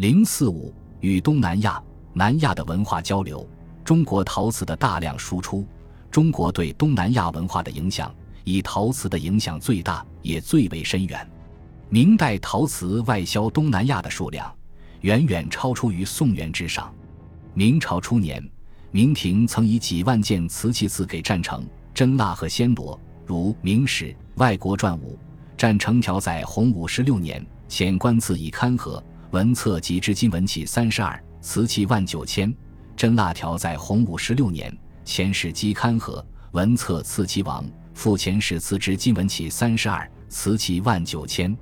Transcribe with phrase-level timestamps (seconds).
[0.00, 1.78] 零四五与东南亚、
[2.14, 3.46] 南亚的文化交流，
[3.84, 5.62] 中国陶瓷的大量输出，
[6.10, 8.10] 中国对东南亚文化的影响，
[8.44, 11.30] 以陶瓷的影响最大，也最为深远。
[11.90, 14.50] 明代陶瓷外销东南亚的数量，
[15.02, 16.90] 远远超出于宋元之上。
[17.52, 18.42] 明朝初年，
[18.90, 21.62] 明廷曾以几万件瓷器赐给占城、
[21.92, 24.06] 真腊和暹罗，如《明史·
[24.36, 25.18] 外国传》五。
[25.58, 32.52] 占城条在洪武十六年，遣官赐以勘合文册及之金文器三十二，瓷器万九千。
[32.96, 37.64] 真腊条在洪武十六年，遣使击勘合文册赐其王，
[37.94, 41.56] 复遣使赐之金文器三十二，瓷器万九千。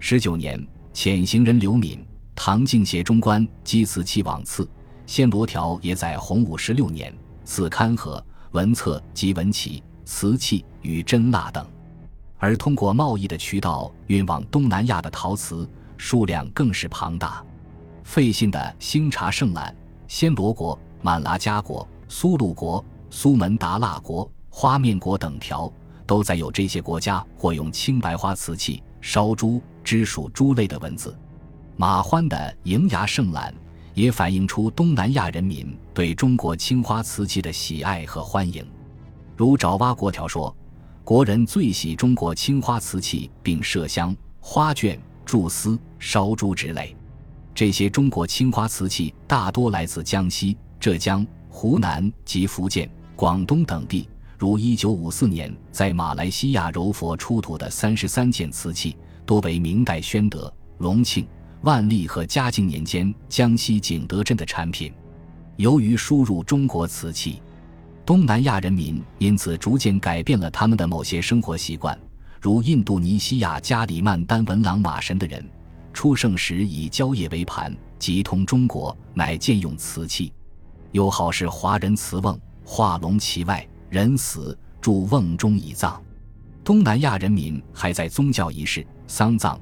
[0.00, 2.02] 十九年，遣行人刘敏、
[2.34, 4.66] 唐敬协中官击瓷器往赐。
[5.06, 7.12] 暹罗条也在洪武十六年，
[7.44, 11.66] 赐勘合文册及文器、瓷器与真蜡等。
[12.38, 15.68] 而通过贸易的渠道运往东南亚的陶瓷
[16.04, 17.40] 数量更是庞大。
[18.02, 19.72] 费信的《星茶圣兰》，
[20.12, 25.72] 暹罗国、满剌加国、苏禄国、苏门答腊国、花面国等条，
[26.04, 31.16] 都载有这些国家或用青白花瓷器、烧珠、支属珠类的文字。
[31.76, 33.52] 马欢的《营牙圣兰》
[33.94, 38.66] 也反映出东南亚人民对中国青花瓷器的喜爱和欢迎。
[39.36, 40.54] 如爪哇国条说。
[41.04, 46.96] 国人最喜中国青花瓷器，并麝香、花绢、菟丝、烧珠之类。
[47.54, 54.08] 这些中国青花瓷器大多来自江西、浙江、湖南及福建、广东等地。
[54.36, 61.24] 如1954年在马来西亚柔佛出土的三十三件瓷器，多为明代宣德、隆庆、
[61.60, 64.92] 万历和嘉靖年间江西景德镇的产品。
[65.54, 67.40] 由于输入中国瓷器。
[68.04, 71.96] 东南亚人民因此逐渐改变了他们的某些生活习惯，
[72.40, 75.48] 如印度尼西亚加里曼丹文朗马神的人，
[75.92, 80.32] 出生时以蕉叶为盘，即通中国，乃见用瓷器。
[80.90, 86.02] 又好是华人瓷瓮，画龙其外，人死注瓮中以葬。
[86.64, 89.60] 东南亚人民还在宗教仪式、丧葬、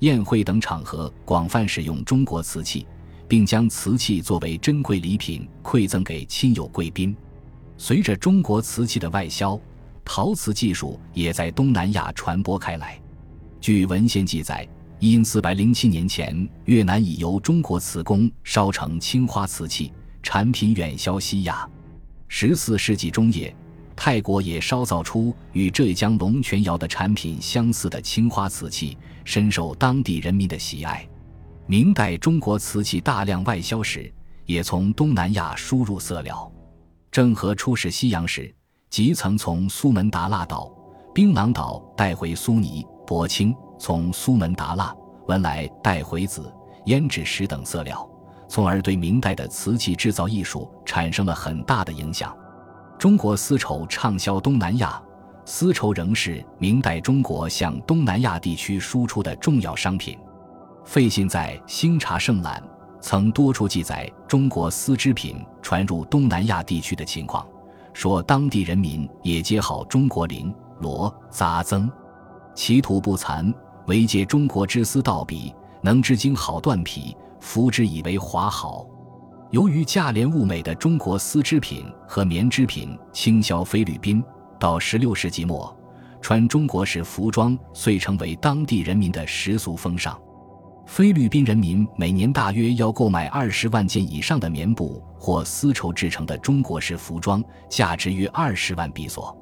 [0.00, 2.86] 宴会等场合广泛使用中国瓷器，
[3.28, 7.16] 并将瓷器作为珍贵礼品馈赠给亲友贵宾。
[7.78, 9.58] 随着中国瓷器的外销，
[10.04, 13.00] 陶瓷技术也在东南亚传播开来。
[13.60, 14.68] 据文献记载，
[15.10, 19.92] 因四百零七年前，越南已由中国瓷工烧成青花瓷器，
[20.22, 21.68] 产品远销西亚。
[22.28, 23.52] 十四世纪中叶，
[23.96, 31.04] 泰国也烧造出与浙江龙泉窑的产品相似的青花瓷器，深受当地人民的喜爱。
[31.66, 34.08] 明代中国瓷器大量外销时，
[34.46, 36.48] 也从东南亚输入色料。
[37.10, 38.54] 郑和出使西洋时，
[38.88, 40.72] 即曾从苏门答腊岛、
[41.12, 44.94] 槟榔岛带回苏泥、柏青；从苏门答腊、
[45.26, 46.54] 文莱带回紫、
[46.86, 48.08] 胭脂石等色料，
[48.46, 52.32] 从而对明代的瓷器制造艺术产生了很大的影响。
[52.96, 55.02] 中国丝绸畅销东南亚，
[55.44, 60.16] 丝绸仍是明代中国向东南亚地区输出的重要商品。
[60.84, 62.62] 费信在《新茶圣览》。
[63.00, 67.44] 曾多处记载中国丝织品传入东南亚地区的情况，
[67.92, 71.90] 说当地人民也皆好中国绫罗杂增，
[72.54, 73.52] 其土不残，
[73.86, 78.86] 唯借中国之丝道比，能织经好缎匹，服之以为华好。
[79.50, 84.22] 由于价廉物美的中国丝织品和棉织品倾销菲律宾，
[84.58, 85.76] 到十六世纪末，
[86.20, 90.18] 穿中国式服装遂成为当地人民的习俗风尚。
[90.86, 99.36] 菲律宾人民每年大约要购买二十万件以上的棉布或丝绸制成的中国式服装，价值约二十万比索。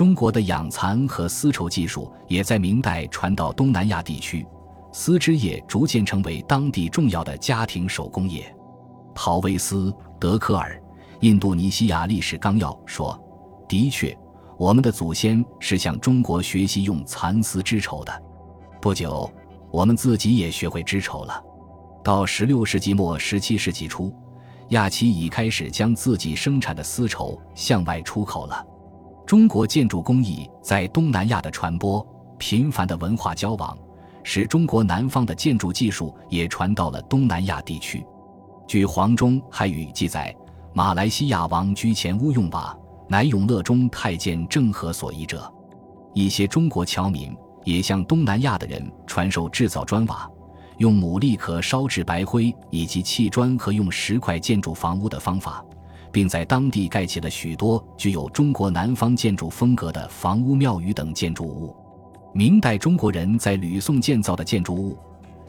[0.00, 4.46] 中国的养蚕和丝绸技术也在明代传到东南亚地区，
[4.94, 8.50] 丝织业逐渐成为当地重要的家庭手工业。
[9.14, 10.74] 陶威斯·德科尔
[11.20, 13.14] 《印度尼西亚历史纲要》说
[13.68, 14.16] ：“的确，
[14.56, 18.22] 我们的祖先是向中国学习用蚕丝织绸的。”
[18.80, 19.30] 不久。
[19.70, 21.44] 我们自己也学会织绸了。
[22.02, 24.10] 到十六世纪末、十七世纪初，
[24.70, 28.64] 亚奇已开始将自己生产的丝绸向外出口了。
[29.30, 32.04] 中国建筑工艺在东南亚的传播、
[32.36, 33.78] 频繁的文化交往，
[34.24, 38.04] 使中国南方的建筑技术也传到了东南亚地区。
[38.66, 40.34] 据黄忠还语记载，
[40.72, 45.48] 马来西亚王居前屋用瓦，乃永乐中太监郑和所遗者。
[46.12, 47.32] 一些中国侨民。
[47.62, 50.28] 也向东南亚的人传授制造砖瓦、
[50.78, 55.64] 用牡蛎壳烧制白灰以及砌砖和用石块建筑房屋的方法，
[56.12, 61.76] 并在当地盖起了许多具有中国南方建筑风格的房屋、庙宇等建筑物。
[62.32, 64.96] 明代中国人在吕宋建造的建筑物，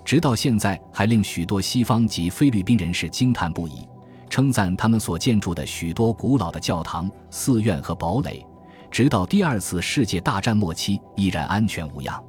[0.04, 3.88] 直到现在还令许多西方及菲律宾人士惊叹不已，
[4.30, 8.44] 称赞他们所建筑的许多古老的教堂、寺院和堡垒，
[8.90, 12.24] 直到第二次世界大战末期依然安全无恙。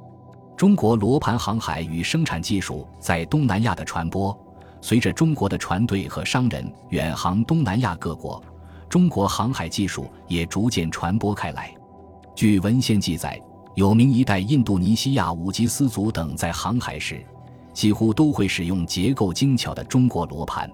[0.55, 4.37] 中国罗盘航海与生产技术在东南亚的传播，
[4.83, 8.43] 随着中国的船队和商人远航东南亚各国，
[8.89, 11.73] 中国航海技术也逐渐传播开来。
[12.35, 13.41] 据文献记载，
[13.75, 17.25] 有名一代印度尼西亚五吉斯族等在航海时。
[17.73, 20.69] 几乎都会使用结构精巧的中国罗盘。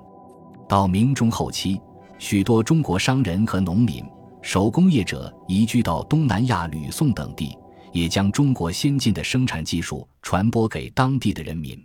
[0.67, 1.79] 到明中后期，
[2.17, 4.03] 许多中国商人和农民、
[4.41, 7.55] 手工业者移居到东南亚吕宋等地，
[7.93, 11.81] 也将中国先进的生产技术传播给当地的人民。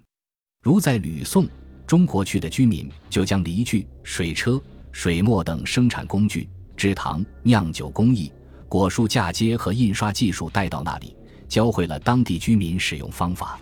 [0.63, 1.47] 如在吕宋，
[1.87, 4.61] 中国区的居民就将犁具、水车、
[4.91, 8.33] 水磨等生产工具、制糖、酿酒工艺、
[8.69, 11.17] 果树嫁接和印刷技术带到那里，
[11.49, 13.59] 教会了当地居民使用方法。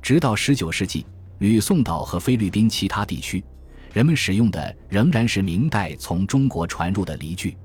[0.00, 1.04] 直到十九世纪，
[1.38, 3.42] 吕宋岛和菲律宾其他地区，
[3.92, 7.56] 人们使用的仍然是明代从中国传入的犁具。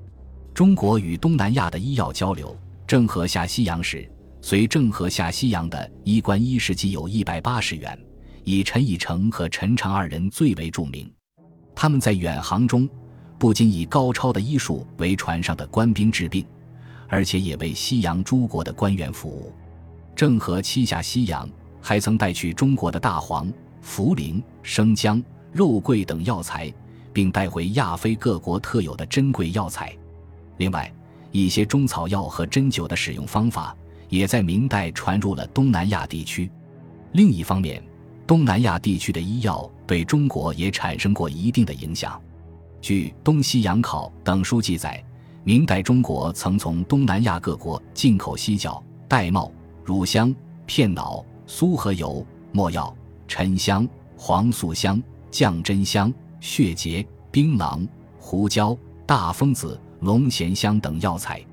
[0.52, 2.54] 中国与东南亚的医药交流，
[2.86, 4.10] 郑和下西洋时，
[4.40, 7.98] 随郑和下西洋的衣冠一世纪有一百八十员，
[8.44, 11.10] 以陈以诚和陈长二人最为著名。
[11.74, 12.88] 他们在远航中，
[13.38, 16.44] 不仅以高超的医术为船上的官兵治病，
[17.08, 19.52] 而且也为西洋诸国的官员服务。
[20.14, 21.48] 郑和七下西洋。
[21.84, 23.52] 还曾带去中国的大黄、
[23.84, 26.72] 茯苓、生姜、肉桂等药材，
[27.12, 29.92] 并带回亚非各国特有的珍贵药材。
[30.58, 30.90] 另外，
[31.32, 33.76] 一些中草药和针灸的使用方法
[34.08, 36.48] 也在明代传入了东南亚地区。
[37.14, 37.82] 另一方面，
[38.32, 42.18] 东南亚地区的医药对中国也产生过一定的影响。
[42.80, 45.04] 据《东西洋考》等书记载，
[45.44, 49.52] 明代中国曾从东南亚各国进口犀角、玳瑁、
[49.84, 50.34] 乳香、
[50.64, 51.22] 片脑。
[51.46, 52.96] 苏合油、没药、
[53.28, 53.86] 沉香、
[54.16, 57.86] 黄素香、降真香、血结、槟榔、
[58.18, 58.74] 胡椒、
[59.04, 61.44] 大风子、龙涎香等药材。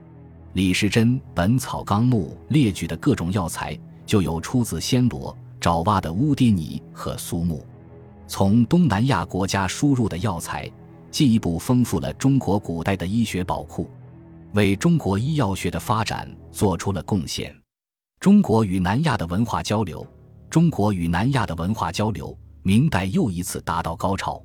[0.54, 7.66] 李时珍《本草纲目》列举的各种药材，就有出自暹罗、爪哇的乌爹尼和苏木。
[8.28, 10.72] 从东南亚国家输入的药材，
[11.10, 13.90] 进一步丰富了中国古代的医学宝库，
[14.54, 17.56] 为中国医药学的发展做出了贡献。
[18.20, 20.06] 中国与南亚的文化交流，
[20.50, 24.42] 中国与南亚的文化交流，明代又一次达到高潮。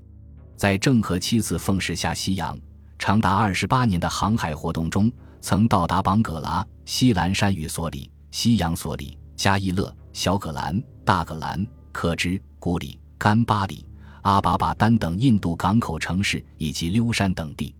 [0.57, 2.59] 在郑和七次奉使下西洋，
[2.99, 13.85] 长达二十八年的航海活动中，曾到达邦格拉、西兰山与索里、西洋索里、加伊勒、小葛兰、大葛兰、克芝、古里、甘巴里、
[14.23, 17.75] 阿巴巴丹等印度港口城市以及溜山等地。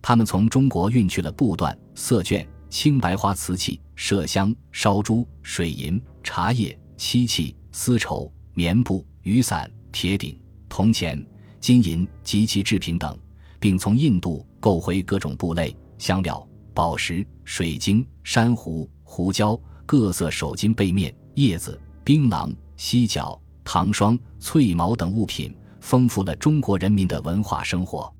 [0.00, 2.46] 他们从中国运去了布缎、色绢。
[2.70, 10.40] 青白花瓷器、麝香、烧珠、水银、茶叶、漆器、丝绸、棉布、雨伞、铁鼎、
[10.70, 11.22] 铜钱、
[11.60, 13.14] 金银及其制品等，
[13.60, 28.12] 并从印度购回各种布类、香料、宝石、水晶、珊瑚、胡椒、各色手巾、被面、叶子、槟榔、犀角、糖霜、翠毛等物品，丰富了中国人民的文化生活。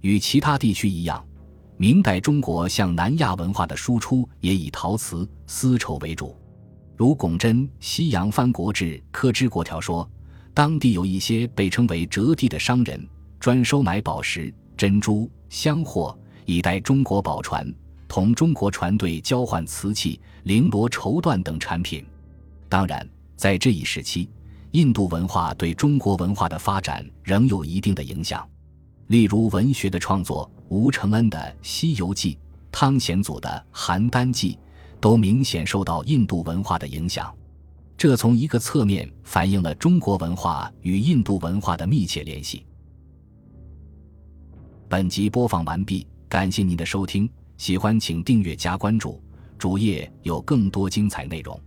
[0.00, 1.24] 与其他地区一样。
[1.78, 6.36] 明代中国向南亚文化的输出也以陶瓷、丝绸为主，
[6.96, 10.08] 如巩真《西洋藩国志·科之国条》说，
[10.54, 13.04] 当地有一些被称为折地的商人，
[13.40, 17.66] 专收买宝石、珍珠、香货，以待中国宝船，
[18.06, 22.04] 同中国船队交换瓷器、绫罗绸缎等产品。
[22.72, 24.30] 当然，在这一时期，
[24.70, 28.48] 印度文化对中国文化的发展仍有一定的影响。
[29.08, 32.34] 例如文学的创作，吴承恩的《西游记》，
[32.70, 34.54] 汤显祖的《邯郸记》，
[35.02, 37.30] 都明显受到印度文化的影响。
[37.94, 42.64] 这从一个侧面反映了中国文化与印度文化的密切联系。
[44.88, 49.22] 本集播放完毕，感谢您的收听，喜欢请订阅加关注，
[49.58, 51.60] 主页有更多精彩内容。